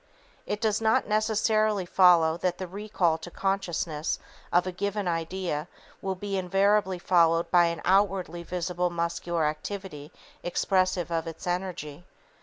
[0.47, 4.17] It does not necessarily follow that the recall to consciousness
[4.51, 5.67] of a given idea
[6.01, 10.11] will be invariably followed by an outwardly visible muscular activity
[10.41, 12.03] expressive of its energy.